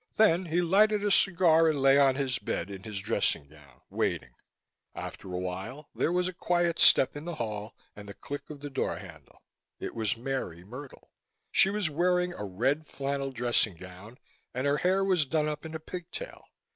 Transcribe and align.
Then 0.15 0.45
he 0.47 0.63
lighted 0.63 1.03
a 1.03 1.11
cigar 1.11 1.67
and 1.69 1.79
lay 1.79 1.95
on 1.99 2.15
his 2.15 2.39
bed, 2.39 2.71
in 2.71 2.81
his 2.81 2.97
dressing 3.01 3.47
gown, 3.47 3.81
waiting 3.91 4.33
After 4.95 5.31
a 5.31 5.37
while 5.37 5.91
there 5.93 6.11
was 6.11 6.27
a 6.27 6.33
quiet 6.33 6.79
step 6.79 7.15
in 7.15 7.25
the 7.25 7.35
hall 7.35 7.75
and 7.95 8.09
the 8.09 8.15
click 8.15 8.49
of 8.49 8.61
the 8.61 8.71
door 8.71 8.95
handle. 8.97 9.43
It 9.79 9.93
was 9.93 10.17
Mary 10.17 10.63
Myrtle. 10.63 11.11
She 11.51 11.69
was 11.69 11.91
wearing 11.91 12.33
a 12.33 12.45
red 12.45 12.87
flannel 12.87 13.31
dressing 13.31 13.77
gown 13.77 14.17
and 14.55 14.65
her 14.65 14.77
hair 14.77 15.03
was 15.05 15.25
done 15.27 15.47
up 15.47 15.67
in 15.67 15.75
a 15.75 15.79
pigtail. 15.79 16.45